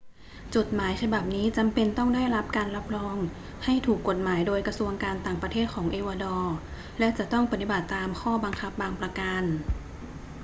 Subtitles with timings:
[0.55, 3.17] จดหมายฉบับนี้จำเป็นต้องได้รับการรับรอง
[3.65, 6.53] ให้ถูกกฎหมายโดยกระทรวงการต่างประเทศของเอกวาดอร์
[6.99, 9.43] และจะต้องปฏิบัติตามข้อบังคับบางประการ